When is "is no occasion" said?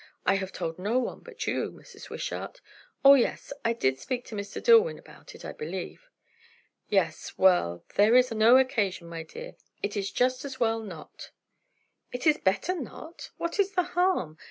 8.15-9.07